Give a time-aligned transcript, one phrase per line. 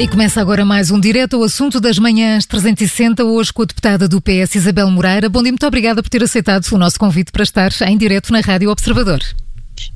[0.00, 4.08] E começa agora mais um direto ao assunto das manhãs 360, hoje com a deputada
[4.08, 5.28] do PS, Isabel Moreira.
[5.28, 8.40] Bom dia, muito obrigada por ter aceitado o nosso convite para estar em direto na
[8.40, 9.20] Rádio Observador.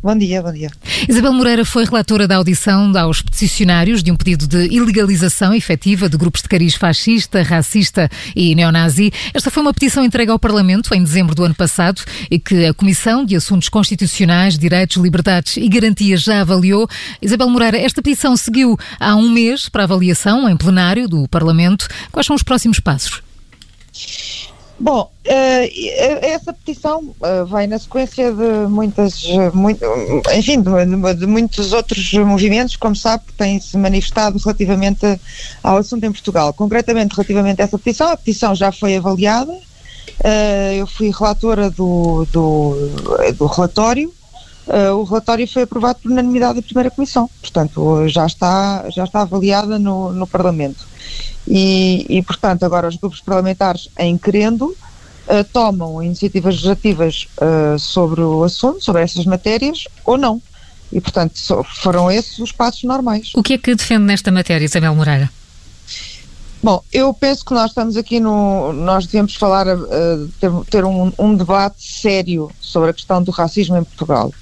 [0.03, 0.71] Bom dia, bom dia.
[1.09, 6.16] Isabel Moreira foi relatora da audição aos peticionários de um pedido de ilegalização efetiva de
[6.16, 9.12] grupos de cariz fascista, racista e neonazi.
[9.33, 12.74] Esta foi uma petição entregue ao Parlamento em dezembro do ano passado e que a
[12.74, 16.88] Comissão de Assuntos Constitucionais, Direitos, Liberdades e Garantias já avaliou.
[17.21, 21.88] Isabel Moreira, esta petição seguiu há um mês para avaliação em plenário do Parlamento.
[22.10, 23.23] Quais são os próximos passos?
[24.84, 29.24] Bom, uh, essa petição uh, vai na sequência de muitas,
[29.55, 29.83] muito,
[30.37, 35.18] enfim, de, de, muitos outros movimentos, como sabe, que têm-se manifestado relativamente
[35.62, 36.52] ao assunto em Portugal.
[36.52, 39.59] Concretamente, relativamente a essa petição, a petição já foi avaliada,
[40.77, 42.77] eu fui relatora do, do,
[43.38, 44.12] do relatório,
[44.66, 49.79] o relatório foi aprovado por unanimidade da primeira comissão, portanto, já está, já está avaliada
[49.79, 50.87] no, no Parlamento.
[51.46, 58.23] E, e, portanto, agora os grupos parlamentares, em querendo, uh, tomam iniciativas legislativas uh, sobre
[58.23, 60.40] o assunto, sobre essas matérias, ou não.
[60.93, 61.34] E, portanto,
[61.82, 63.32] foram esses os passos normais.
[63.34, 65.31] O que é que defende nesta matéria, Isabel Moreira?
[66.65, 68.72] Bom, eu penso que nós estamos aqui no.
[68.72, 73.76] Nós devemos falar, uh, ter, ter um, um, debate sério sobre a questão do racismo
[73.76, 74.32] em Portugal.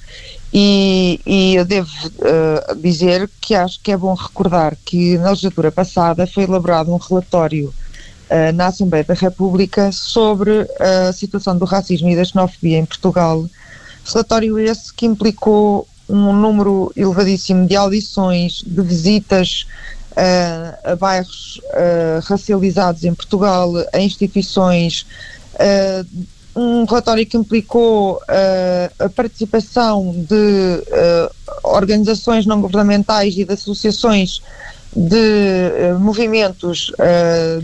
[0.55, 5.73] E, e eu devo uh, dizer que acho que é bom recordar que na legislatura
[5.73, 7.75] passada foi elaborado um relatório
[8.31, 13.45] uh, na Assembleia da República sobre a situação do racismo e da xenofobia em Portugal.
[14.05, 19.67] Relatório esse que implicou um número elevadíssimo de audições, de visitas
[20.13, 21.61] uh, a bairros
[22.25, 25.07] racializados em Portugal, a instituições,
[26.55, 31.31] um relatório que implicou uh, a participação de uh,
[31.64, 34.42] organizações não governamentais e de associações
[34.95, 36.92] de uh, movimentos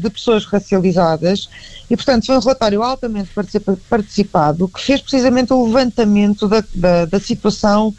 [0.00, 1.50] de pessoas racializadas
[1.90, 3.30] e, portanto, foi um relatório altamente
[3.88, 7.94] participado que fez precisamente o levantamento da, da, da situação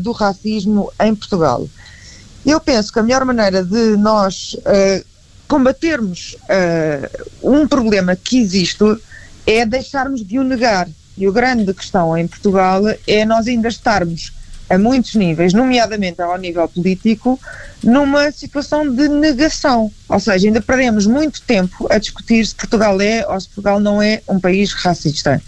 [0.00, 1.66] do racismo em Portugal.
[2.44, 4.56] Eu penso que a melhor maneira de nós
[5.46, 6.36] combatermos
[7.42, 8.84] um problema que existe
[9.46, 10.88] é deixarmos de o negar.
[11.18, 14.32] E a grande questão em Portugal é nós ainda estarmos
[14.70, 17.38] a muitos níveis, nomeadamente ao nível político,
[17.82, 19.90] numa situação de negação.
[20.08, 24.00] Ou seja, ainda perdemos muito tempo a discutir se Portugal é ou se Portugal não
[24.00, 25.42] é um país racista.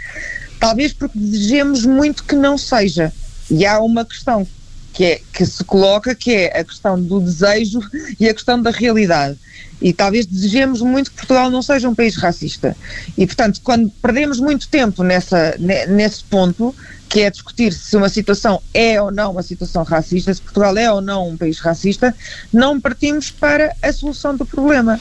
[0.58, 3.12] Talvez porque desejemos muito que não seja.
[3.48, 4.46] E há uma questão
[4.92, 7.80] que, é, que se coloca, que é a questão do desejo
[8.20, 9.38] e a questão da realidade.
[9.80, 12.76] E talvez desejemos muito que Portugal não seja um país racista.
[13.18, 16.74] E, portanto, quando perdemos muito tempo nessa, nesse ponto,
[17.08, 20.90] que é discutir se uma situação é ou não uma situação racista, se Portugal é
[20.92, 22.14] ou não um país racista,
[22.52, 25.00] não partimos para a solução do problema.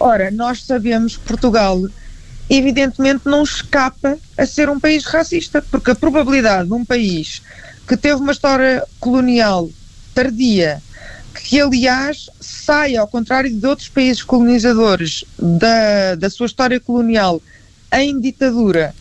[0.00, 1.80] Ora, nós sabemos que Portugal,
[2.48, 7.42] evidentemente, não escapa a ser um país racista, porque a probabilidade de um país
[7.86, 9.68] que teve uma história colonial
[10.14, 10.82] tardia,
[11.34, 17.40] que aliás sai, ao contrário de outros países colonizadores, da, da sua história colonial
[17.92, 18.94] em ditadura,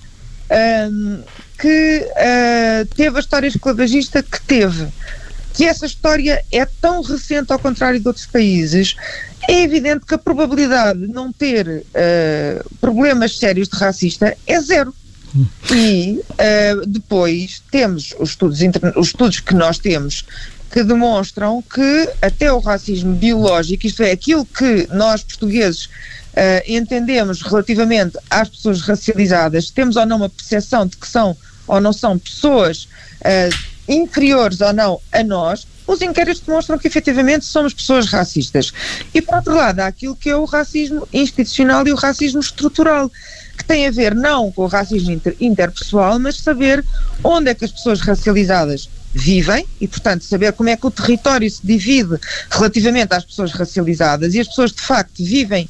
[0.92, 1.24] um,
[1.60, 4.88] que uh, teve a história esclavagista que teve,
[5.54, 8.96] que essa história é tão recente ao contrário de outros países,
[9.48, 14.94] é evidente que a probabilidade de não ter uh, problemas sérios de racista é zero.
[15.72, 18.60] E uh, depois temos os estudos,
[18.96, 20.26] os estudos que nós temos
[20.72, 27.42] que demonstram que até o racismo biológico, isto é, aquilo que nós portugueses uh, entendemos
[27.42, 31.36] relativamente às pessoas racializadas, temos ou não uma percepção de que são
[31.68, 32.88] ou não são pessoas
[33.22, 38.72] uh, inferiores ou não a nós, os inquéritos demonstram que efetivamente somos pessoas racistas.
[39.14, 43.12] E por outro lado, há aquilo que é o racismo institucional e o racismo estrutural,
[43.62, 46.84] que tem a ver não com o racismo inter interpessoal, mas saber
[47.24, 51.50] onde é que as pessoas racializadas vivem e, portanto, saber como é que o território
[51.50, 52.18] se divide
[52.50, 55.70] relativamente às pessoas racializadas e as pessoas de facto vivem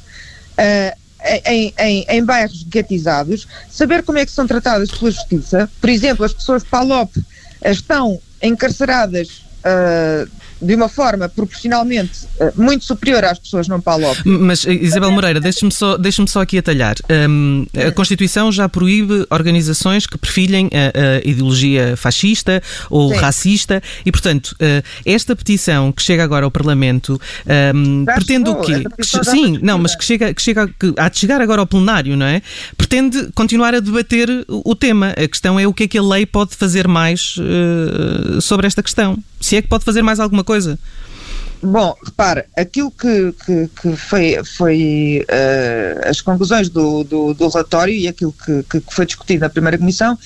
[0.58, 0.98] uh,
[1.46, 5.70] em, em, em, bairros guetizados, saber como é que são tratadas pela justiça.
[5.80, 7.14] Por exemplo, as pessoas de Palop
[7.64, 10.30] estão encarceradas uh,
[10.62, 14.16] de uma forma proporcionalmente uh, muito superior às pessoas não PALOP.
[14.24, 16.94] Mas, eh, Isabel Moreira, deixe-me só, deixe só aqui atalhar.
[17.28, 23.16] Um, a Constituição já proíbe organizações que perfilhem a, a ideologia fascista ou Sim.
[23.16, 27.20] racista e, portanto, uh, esta petição que chega agora ao Parlamento
[27.74, 28.84] um, pretende o quê?
[28.96, 32.16] Que, sim, não, mas que chega, que chega que há de chegar agora ao plenário,
[32.16, 32.40] não é?
[32.76, 35.10] Pretende continuar a debater o tema.
[35.10, 38.82] A questão é o que é que a lei pode fazer mais uh, sobre esta
[38.82, 39.18] questão.
[39.42, 40.78] Se é que pode fazer mais alguma coisa.
[41.62, 47.94] Bom, repara, aquilo que, que, que foi, foi uh, as conclusões do, do, do, relatório
[47.94, 50.18] e aquilo que, que foi discutido na primeira comissão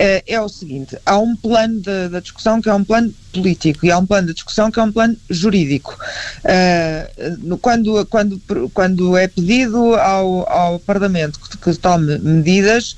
[0.00, 3.90] uh, é o seguinte: há um plano da discussão que é um plano político e
[3.90, 5.96] há um plano de discussão que é um plano jurídico.
[6.44, 8.40] Uh, quando, quando,
[8.72, 12.96] quando é pedido ao, ao Parlamento que, que tome medidas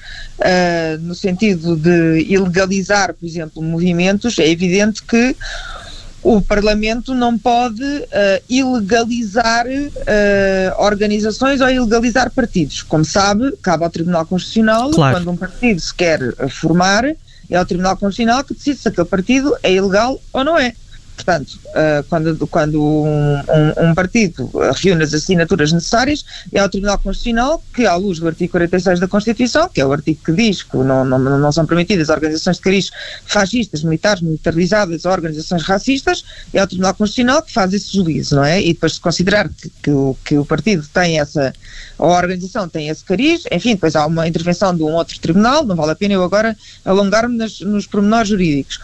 [1.01, 5.35] no sentido de ilegalizar, por exemplo, movimentos, é evidente que
[6.23, 12.83] o Parlamento não pode uh, ilegalizar uh, organizações ou ilegalizar partidos.
[12.83, 15.17] Como sabe, cabe ao Tribunal Constitucional, claro.
[15.17, 19.57] quando um partido se quer formar, é ao Tribunal Constitucional que decide se aquele partido
[19.63, 20.75] é ilegal ou não é.
[21.19, 26.97] Portanto, uh, quando, quando um, um, um, partido reúne as assinaturas necessárias, é ao Tribunal
[26.99, 30.63] Constitucional que, à luz do artigo 46 da Constituição, que é o artigo que diz
[30.63, 32.91] que não, não, não são permitidas organizações de cariz
[33.27, 36.25] fascistas, militares, militarizadas ou organizações racistas,
[36.55, 38.63] é ao Tribunal Constitucional que faz esse juízo, não é?
[38.63, 41.53] E depois de considerar que, que, o, que o partido tem essa,
[41.99, 45.65] ou a organização tem esse cariz, enfim, depois há uma intervenção de um outro tribunal,
[45.65, 48.79] não vale a pena eu agora alongar-me nos pormenores jurídicos.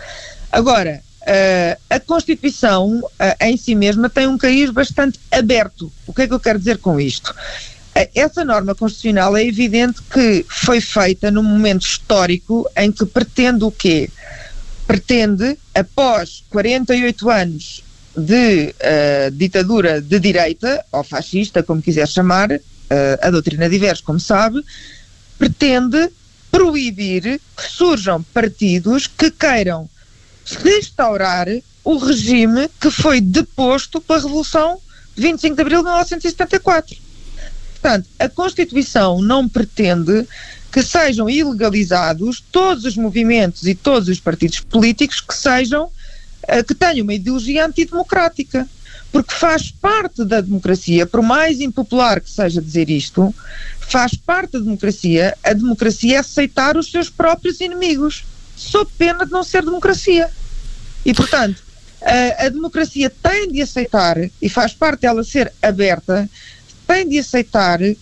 [0.51, 3.11] Agora, Uh, a Constituição uh,
[3.41, 5.91] em si mesma tem um cariz bastante aberto.
[6.07, 7.31] O que é que eu quero dizer com isto?
[7.31, 13.65] Uh, essa norma constitucional é evidente que foi feita num momento histórico em que pretende
[13.65, 14.11] o quê?
[14.87, 17.83] Pretende, após 48 anos
[18.15, 18.75] de
[19.33, 22.51] ditadura de direita, ou fascista, como quiser chamar,
[23.23, 24.63] a doutrina diversa, como sabe,
[25.37, 26.11] pretende
[26.51, 29.89] proibir que surjam partidos que queiram
[30.45, 31.49] restaurar
[31.83, 34.79] o regime que foi deposto pela Revolução
[35.15, 36.97] de 25 de Abril de 1974.
[37.73, 40.27] Portanto, a Constituição não pretende
[40.73, 45.91] que sejam ilegalizados todos os movimentos e todos os partidos políticos que sejam
[46.49, 48.69] eh, que tenham uma ideologia antidemocrática.
[49.13, 53.33] Porque faz parte da democracia, por mais impopular que seja dizer isto,
[53.79, 58.25] faz parte da democracia, a democracia é aceitar os seus próprios inimigos
[58.57, 60.31] sob pena de não ser democracia.
[61.05, 61.63] E, portanto,
[62.03, 66.29] a, a democracia tem de aceitar, e faz parte dela ser aberta,
[66.87, 67.95] tem de aceitar uh,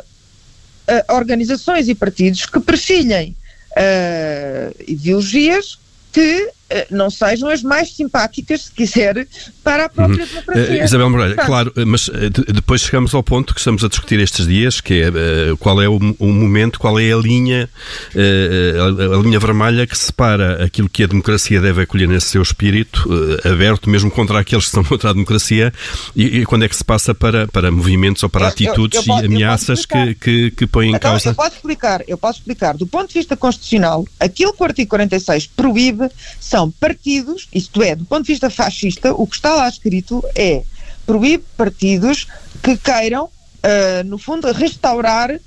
[0.00, 3.36] uh, organizações e partidos que perfilhem
[3.72, 5.78] uh, ideologias
[6.12, 6.50] que
[6.90, 9.26] não sejam as mais simpáticas, se quiser,
[9.62, 10.28] para a própria uhum.
[10.28, 10.80] democracia.
[10.80, 14.20] Uh, Isabel Moreira, Portanto, claro, mas uh, depois chegamos ao ponto que estamos a discutir
[14.20, 17.68] estes dias, que é uh, qual é o, o, momento, qual é a linha,
[18.14, 23.08] a, a, linha vermelha que separa aquilo que a democracia deve acolher nesse seu espírito,
[23.44, 25.72] aberto mesmo contra aqueles que estão contra a democracia,
[26.14, 29.06] e, e, quando é que se passa para, para movimentos ou para atitudes eu, eu
[29.06, 31.30] posso, e ameaças que, que, que põem em então, causa...
[31.30, 32.76] Eu posso explicar, eu posso explicar.
[32.76, 36.08] Do ponto de vista constitucional, aquilo que o artigo 46 proíbe
[36.40, 40.22] são são partidos, isto é, do ponto de vista fascista, o que está lá escrito
[40.36, 40.62] é
[41.04, 42.28] proíbe partidos
[42.62, 45.40] que queiram, uh, no fundo, restaurar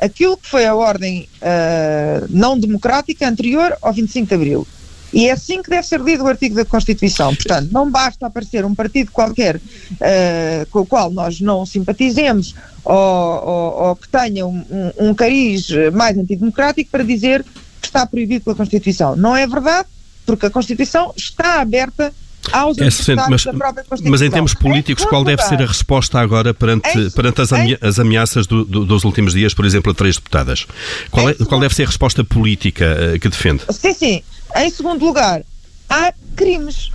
[0.00, 4.66] aquilo que foi a ordem uh, não democrática anterior ao 25 de Abril.
[5.12, 7.34] E é assim que deve ser lido o artigo da Constituição.
[7.34, 12.54] Portanto, não basta aparecer um partido qualquer uh, com o qual nós não simpatizemos
[12.84, 17.44] ou, ou, ou que tenha um, um, um cariz mais antidemocrático para dizer
[17.82, 19.16] que está proibido pela Constituição.
[19.16, 19.88] Não é verdade
[20.30, 22.12] porque a Constituição está aberta
[22.52, 24.10] aos é mas, da própria Constituição.
[24.10, 27.78] Mas em termos políticos, qual deve ser a resposta agora perante, em, perante as, amea
[27.80, 30.66] as ameaças do, do, dos últimos dias, por exemplo, a três deputadas?
[31.10, 33.64] Qual, é, qual deve ser a resposta política uh, que defende?
[33.70, 34.22] Sim, sim.
[34.56, 35.42] Em segundo lugar,
[35.88, 36.92] há crimes.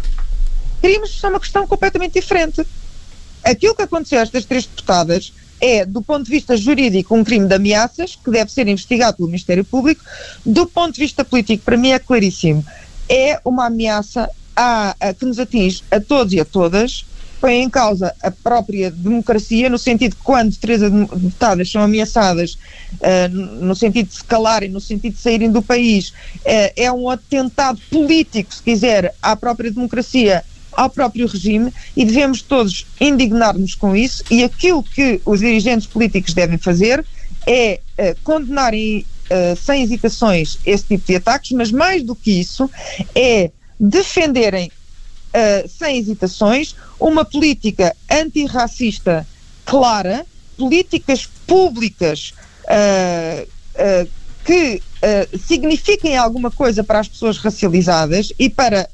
[0.82, 2.66] Crimes são uma questão completamente diferente.
[3.44, 7.48] Aquilo que aconteceu a estas três deputadas é, do ponto de vista jurídico, um crime
[7.48, 10.04] de ameaças que deve ser investigado pelo Ministério Público.
[10.46, 12.66] Do ponto de vista político, para mim é claríssimo
[13.10, 17.06] é uma ameaça a, a, que nos atinge a todos e a todas,
[17.40, 22.54] põe em causa a própria democracia, no sentido que quando três deputadas são ameaçadas,
[22.94, 27.10] uh, no sentido de se calarem, no sentido de saírem do país, uh, é um
[27.10, 33.96] atentado político, se quiser, à própria democracia, ao próprio regime, e devemos todos indignar-nos com
[33.96, 37.06] isso, e aquilo que os dirigentes políticos devem fazer
[37.46, 42.70] é uh, condenarem uh, sem hesitações esse tipo de ataques, mas mais do que isso
[43.14, 44.72] é defenderem
[45.34, 49.28] uh, sem hesitações uma política antirracista
[49.66, 50.26] clara,
[50.58, 52.34] políticas públicas
[52.66, 53.48] uh,
[54.44, 54.82] que
[55.40, 58.88] signifiquem alguma coisa para as pessoas racializadas e para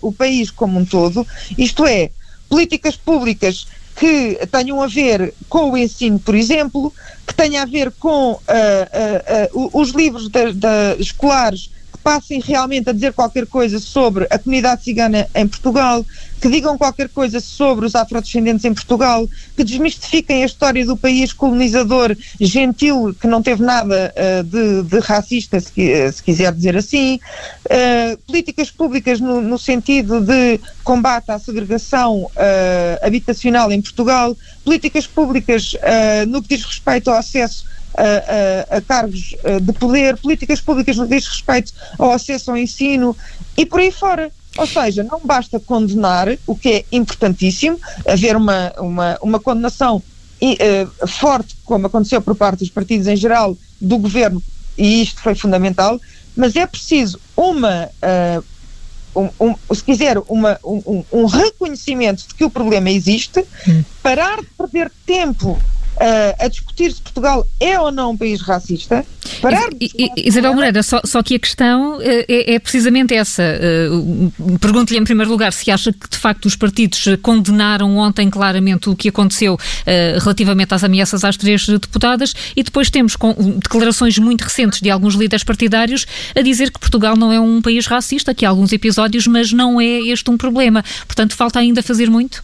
[0.00, 1.26] o país como um todo,
[1.56, 2.10] isto é,
[2.48, 3.66] políticas públicas
[3.98, 6.92] que tenham a ver com o ensino, por exemplo,
[7.26, 12.90] que tenha a ver com uh, uh, uh, os livros de, escolares que passem realmente
[12.90, 16.04] a dizer qualquer coisa sobre a comunidade cigana em Portugal,
[16.40, 21.32] que digam qualquer coisa sobre os afrodescendentes em Portugal, que desmistifiquem a história do país
[21.32, 27.18] colonizador gentil, que não teve nada uh, de, de, racista, se, se, quiser dizer assim,
[27.66, 32.30] uh, políticas públicas no, no, sentido de combate à segregação uh,
[33.06, 35.74] habitacional em Portugal, políticas públicas
[36.28, 37.64] no que diz respeito ao acesso
[37.96, 43.16] a, a, cargos de poder, políticas públicas no que diz respeito ao acesso ao ensino
[43.56, 44.30] e por aí fora.
[44.56, 50.02] Ou seja, não basta condenar, o que é importantíssimo, haver uma, uma, uma condenação
[50.42, 54.42] uh, forte, como aconteceu por parte dos partidos em geral, do governo,
[54.76, 56.00] e isto foi fundamental,
[56.36, 57.88] mas é preciso uma.
[58.02, 58.44] Uh,
[59.16, 59.30] um,
[59.68, 63.82] um, se quiser, uma, um, um, reconhecimento de que o problema existe, hum.
[64.00, 65.60] parar de perder tempo
[65.98, 69.04] uh, a discutir se Portugal é ou não um país racista.
[69.42, 69.68] Parar
[70.16, 73.42] Isabel Moreira, só, só, que a questão uh, é, é, precisamente essa.
[73.42, 78.88] Uh, Pergunto-lhe em primeiro lugar se acha que de facto os partidos condenaram ontem claramente
[78.88, 79.58] o que aconteceu
[80.20, 83.16] relativamente às ameaças às três deputadas e depois temos
[83.56, 87.86] declarações muito recentes de alguns líderes partidários a dizer que Portugal não é um país
[87.86, 90.84] racista, que há alguns episódios, mas não é este um problema.
[91.06, 92.42] Portanto, falta ainda fazer muito?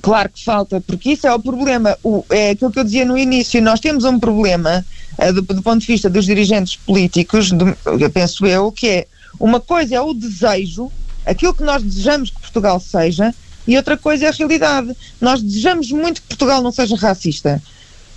[0.00, 1.96] Claro que falta, porque isso é o problema.
[2.02, 3.60] O, é aquilo que eu dizia no início.
[3.60, 4.84] Nós temos um problema
[5.18, 9.06] uh, do, do, ponto de vista dos dirigentes políticos, do, eu penso eu, que é
[9.38, 10.90] uma coisa é o desejo,
[11.24, 13.34] aquilo que nós desejamos que Portugal seja,
[13.66, 14.96] e outra coisa é a realidade.
[15.20, 17.62] Nós desejamos muito que Portugal não seja racista.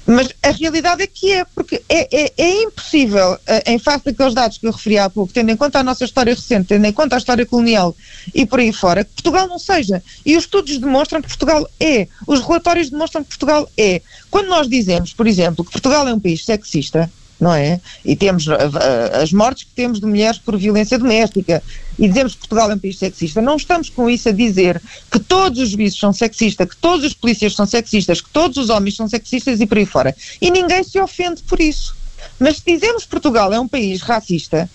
[0.05, 4.33] Mas a realidade é que é, porque é, é, é impossível, eh, em face daqueles
[4.33, 6.91] dados que eu referi há pouco, tendo em conta a nossa história recente, tendo em
[6.91, 7.95] conta a história colonial
[8.33, 10.01] e por aí fora, que Portugal não seja.
[10.25, 12.07] E os estudos demonstram que Portugal é.
[12.27, 14.01] Os relatórios demonstram que Portugal é.
[14.29, 17.09] Quando nós dizemos, por exemplo, que Portugal é um país sexista,
[17.41, 17.81] não é?
[18.05, 18.53] E temos uh,
[19.19, 21.63] as mortes que temos de mulheres por violência doméstica
[21.97, 23.41] e dizemos que Portugal é um país sexista.
[23.41, 24.79] Não estamos com isso a dizer
[25.11, 28.69] que todos os juízes são sexistas, que todos os polícias são sexistas, que todos os
[28.69, 30.15] homens são sexistas e por aí fora.
[30.39, 31.95] E ninguém se ofende por isso.
[32.39, 34.69] Mas se dizemos que Portugal é um país racista,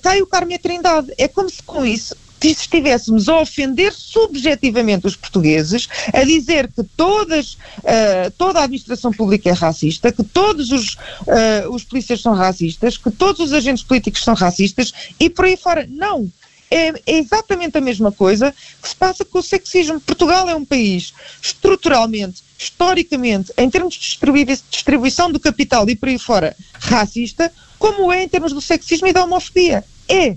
[0.00, 1.12] cai o Carme Trindade.
[1.18, 6.82] É como se com isso se estivéssemos a ofender subjetivamente os portugueses, a dizer que
[6.96, 12.34] todas, uh, toda a administração pública é racista, que todos os, uh, os polícias são
[12.34, 15.86] racistas, que todos os agentes políticos são racistas e por aí fora.
[15.88, 16.30] Não.
[16.68, 18.52] É, é, exatamente a mesma coisa
[18.82, 20.00] que se passa com o sexismo.
[20.00, 24.18] Portugal é um país estruturalmente, historicamente, em termos de
[24.70, 29.12] distribuição do capital e por aí fora, racista, como é em termos do sexismo e
[29.12, 29.84] da homofobia.
[30.08, 30.36] É.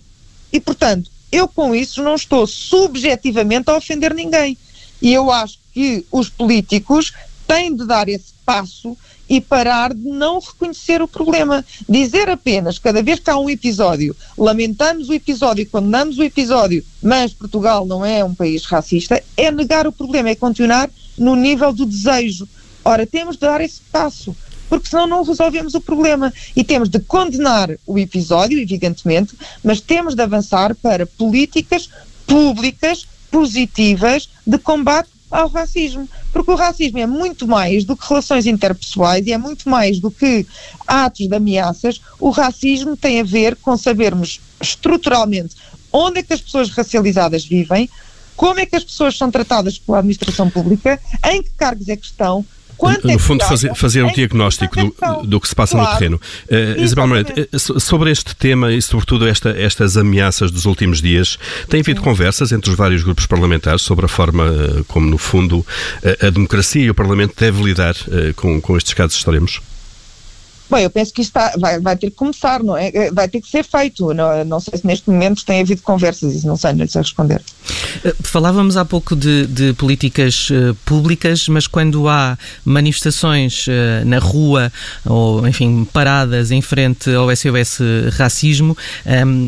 [0.54, 4.58] E, portanto, eu com isso não estou subjetivamente a ofender ninguém.
[5.02, 7.14] E eu acho que os políticos
[7.48, 8.98] têm de dar esse passo
[9.30, 11.64] e parar de não reconhecer o problema.
[11.88, 17.32] Dizer apenas, cada vez que há um episódio, lamentamos o episódio, condenamos o episódio, mas
[17.32, 21.86] Portugal não é um país racista, é negar o problema, é continuar no nível do
[21.86, 22.48] desejo.
[22.84, 24.36] Ora, temos de dar esse passo
[24.70, 26.32] porque senão não resolvemos o problema.
[26.56, 31.90] E temos de condenar o episódio, evidentemente, mas temos de avançar para políticas
[32.26, 36.08] públicas positivas de combate ao racismo.
[36.32, 40.12] Porque o racismo é muito mais do que relações interpessoais e é muito mais do
[40.12, 40.46] que
[40.88, 42.00] atos de ameaças.
[42.20, 45.56] O racismo tem a ver com sabermos estruturalmente
[45.92, 47.90] onde é que as pessoas racializadas vivem,
[48.36, 52.06] como é que as pessoas são tratadas pela administração pública, em que cargos é que
[52.06, 52.46] estão,
[52.80, 55.92] Quanto no é fundo, fazer, fazer um diagnóstico do, do, que se passa claro.
[55.92, 56.22] no terreno.
[56.50, 61.38] Uh, Isabel Moreira, eh, sobre este tema e, sobretudo, esta, estas ameaças dos últimos dias,
[61.68, 62.06] tem havido Sim.
[62.06, 65.66] conversas entre os vários grupos parlamentares sobre a forma eh, como, no fundo,
[66.22, 69.60] a, a democracia e o Parlamento devem lidar uh, com, com estes casos extremos?
[70.70, 73.12] Bom, eu penso que isto está, vai, vai, ter que começar, não é?
[73.12, 74.14] Vai ter que ser feito.
[74.14, 77.42] Não, não sei se neste momento tem havido conversas, não sei, não sei responder.
[78.04, 84.20] Eh, falávamos há pouco de, de políticas uh, públicas, mas quando há manifestações uh, na
[84.20, 84.72] rua
[85.06, 87.80] ou, enfim, paradas em frente ao SOS
[88.18, 89.48] Racismo, ehm,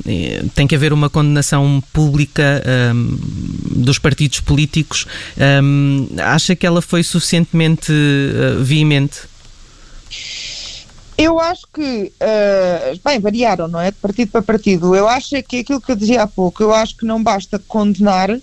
[0.55, 3.17] tem que haver uma condenação pública ehm,
[3.75, 5.05] dos partidos políticos.
[5.37, 9.31] Ehm, acha que ela foi suficientemente uh, veemente?
[11.21, 13.91] Eu acho que, uh, bem, variaram, não é?
[13.91, 14.95] De partido para partido.
[14.95, 18.31] Eu acho que aquilo que eu dizia há pouco, eu acho que não basta condenar
[18.31, 18.41] uh,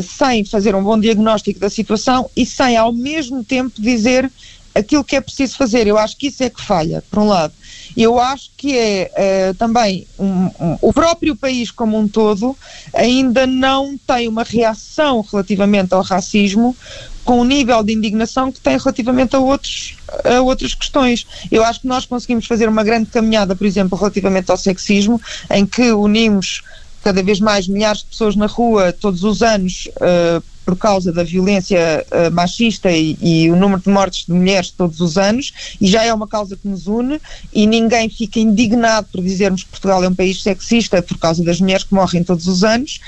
[0.00, 4.30] sem fazer um bom diagnóstico da situação e sem, ao mesmo tempo, dizer
[4.72, 5.88] aquilo que é preciso fazer.
[5.88, 7.52] Eu acho que isso é que falha, por um lado.
[7.96, 12.56] Eu acho que é uh, também um, um, o próprio país como um todo
[12.94, 16.76] ainda não tem uma reação relativamente ao racismo
[17.24, 21.26] com o nível de indignação que tem relativamente a, outros, a outras questões.
[21.50, 25.20] Eu acho que nós conseguimos fazer uma grande caminhada, por exemplo, relativamente ao sexismo,
[25.50, 26.62] em que unimos
[27.02, 31.24] cada vez mais milhares de pessoas na rua todos os anos uh, por causa da
[31.24, 35.88] violência uh, machista e, e, o número de mortes de mulheres todos os anos, e
[35.88, 37.20] já é uma causa que nos une,
[37.52, 41.60] e ninguém fica indignado por dizermos que Portugal é um país sexista por causa das
[41.60, 43.00] mulheres que morrem todos os anos,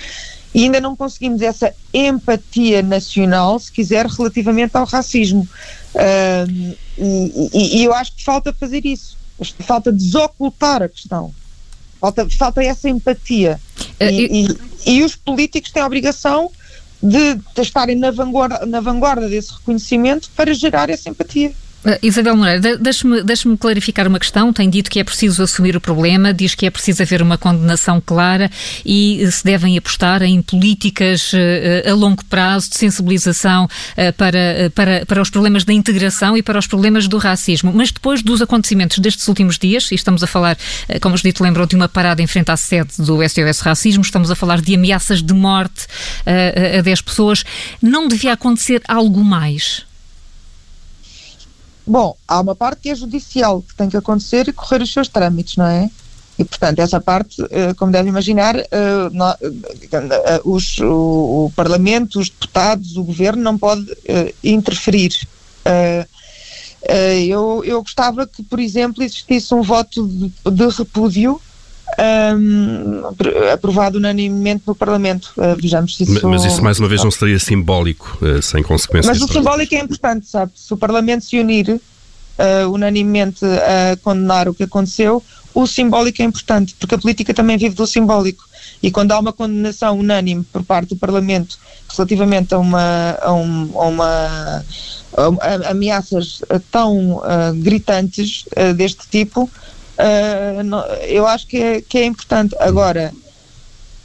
[0.52, 5.48] e ainda não conseguimos essa empatia nacional, se quiser, relativamente ao racismo.
[5.94, 9.16] Uh, e, e, eu acho que falta fazer isso,
[9.60, 11.32] falta desocultar a questão.
[12.00, 13.58] Falta, falta essa empatia.
[14.00, 14.46] E,
[14.86, 16.50] e, e, os políticos têm a obrigação
[17.02, 21.52] de, de estarem na vanguarda, na vanguarda desse reconhecimento para gerar essa empatia.
[21.84, 24.52] Uh, Isabel Moreira, deixe-me deixe clarificar uma questão.
[24.52, 28.00] Tem dito que é preciso assumir o problema, diz que é preciso haver uma condenação
[28.04, 28.50] clara
[28.84, 33.68] e se devem apostar em políticas uh, a longo prazo de sensibilização
[34.16, 37.72] para, para, para os problemas da integração e para os problemas do racismo.
[37.74, 40.56] Mas depois dos acontecimentos destes últimos dias, e estamos a falar,
[41.00, 44.30] como os dito, lembram de uma parada em frente à sede do SOS Racismo, estamos
[44.30, 45.86] a falar de ameaças de morte
[46.78, 47.44] a 10 pessoas,
[47.82, 49.83] não devia acontecer algo mais?
[51.86, 55.08] Bom, há uma parte que é judicial, que tem que acontecer e correr os seus
[55.08, 55.90] trâmites, não é?
[56.38, 62.96] E, portanto, essa parte, eh, como deve imaginar, eh, eh, os, o, Parlamento, os deputados,
[62.96, 63.86] o Governo não pode
[64.42, 65.12] interferir.
[67.28, 71.40] Eu, eu gostava que, por exemplo, existisse um voto de, de repúdio
[71.98, 73.02] um,
[73.52, 75.32] aprovado unanimemente no Parlamento.
[75.36, 76.28] Uh, vejamos se isso.
[76.28, 79.18] Mas isso, mais uma vez, não seria simbólico, uh, sem consequências.
[79.18, 80.52] Mas o simbólico é importante, sabe?
[80.54, 85.22] Se o Parlamento se unir uh, unanimemente a condenar o que aconteceu,
[85.54, 88.44] o simbólico é importante, porque a política também vive do simbólico.
[88.82, 91.58] E quando há uma condenação unânime por parte do Parlamento
[91.88, 94.64] relativamente a uma, a um, a uma
[95.16, 96.42] a ameaças
[96.73, 97.23] tão
[97.54, 99.49] gritantes deste tipo,
[99.99, 102.54] uh, eu acho que é, que é importante.
[102.59, 103.13] Agora,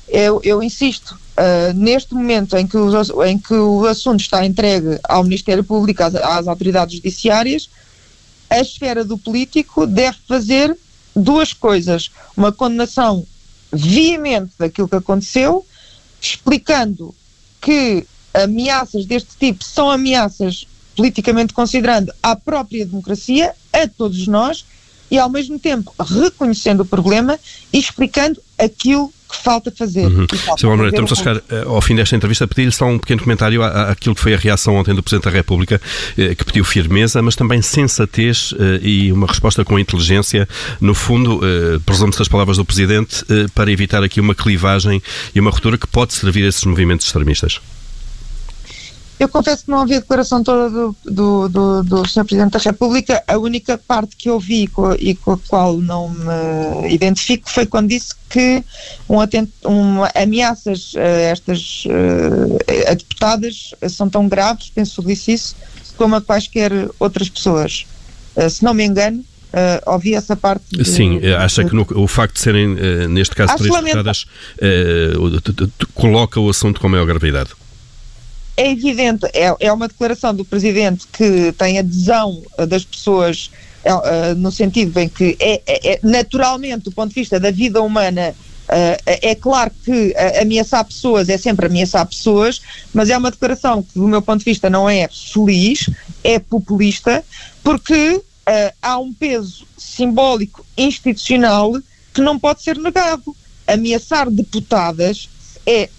[0.08, 5.00] eu, eu insisto, uh, neste momento em que, o, em que o assunto está entregue
[5.04, 7.70] ao Ministério Público, às, às autoridades judiciárias,
[8.50, 10.76] a esfera do político deve fazer
[11.16, 12.10] duas coisas.
[12.36, 13.26] Uma condenação
[13.72, 15.66] veemente daquilo que aconteceu,
[16.20, 17.14] explicando
[17.62, 24.66] que ameaças deste tipo são ameaças politicamente considerando à própria democracia, a todos nós,
[25.10, 27.40] e ao mesmo tempo reconhecendo o problema
[27.72, 30.08] e explicando aquilo que falta fazer.
[30.08, 30.26] Uhum.
[30.28, 30.70] Falta Sr.
[30.70, 32.48] Moreira, estamos a chegar uh, ao fim desta entrevista.
[32.48, 35.80] Pedir-lhe só um pequeno comentário àquilo que foi a reação ontem do Presidente da República,
[35.80, 40.50] uh, que pediu firmeza, mas também sensatez uh, e uma resposta com inteligência.
[40.82, 41.42] No fundo,
[41.86, 45.02] presumo-se das palavras do Presidente, para evitar aqui uma clivagem
[45.34, 47.62] e uma ruptura que pode servir a esses movimentos extremistas.
[49.20, 52.24] Eu confesso que não ouvi a declaração toda do, do, do, do Sr.
[52.24, 53.22] Presidente da República.
[53.28, 58.16] A única parte que ouvi e com a qual não me identifico foi quando disse
[58.30, 58.64] que
[59.10, 59.18] um
[59.66, 65.56] um, ameaças a estas uh, a deputadas são tão graves, penso que disse isso,
[65.98, 67.86] como a quaisquer outras pessoas.
[68.38, 70.64] Uh, se não me engano, Uh, ouvi essa parte.
[70.72, 74.28] De, Sim, acha que no, o facto de serem, uh, neste caso, três deputadas,
[74.62, 77.50] uh, coloca o assunto com maior gravidade?
[78.60, 83.50] É evidente, é, é uma declaração do Presidente que tem adesão eh, das pessoas
[83.82, 87.82] é, no sentido em que é, é, é, naturalmente, do ponto de vista da vida
[87.82, 88.36] humana,
[89.06, 92.62] é claro que ameaçar pessoas é sempre ameaçar pessoas,
[92.94, 95.90] mas é uma declaração que, do meu ponto de vista, não é feliz,
[96.24, 97.24] é populista,
[97.64, 98.22] porque
[98.80, 101.74] há um peso simbólico institucional
[102.14, 103.36] que não pode ser negado.
[103.66, 105.28] Ameaçar deputadas
[105.66, 105.90] é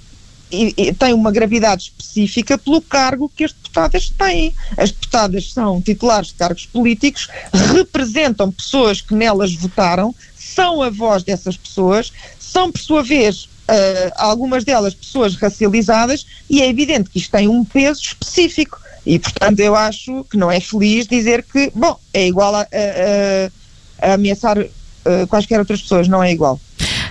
[0.51, 4.55] e, e, tem uma gravidade específica pelo cargo que as deputadas têm.
[4.77, 7.29] As deputadas são titulares de cargos políticos,
[7.75, 14.13] representam pessoas que nelas votaram, são a voz dessas pessoas, são, por sua vez, uh,
[14.17, 18.81] algumas delas pessoas racializadas, e é evidente que isto tem um peso específico.
[19.07, 24.11] E, portanto, eu acho que não é feliz dizer que, bom, é igual a, a,
[24.11, 26.61] a ameaçar uh, quaisquer outras pessoas, não é igual.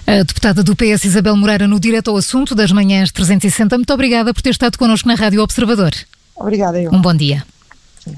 [0.09, 3.77] A deputada do PS, Isabel Moreira, no Direto ao Assunto das Manhãs 360.
[3.77, 5.91] Muito obrigada por ter estado connosco na Rádio Observador.
[6.35, 6.91] Obrigada, eu.
[6.91, 7.43] Um bom dia.
[8.03, 8.17] Sim.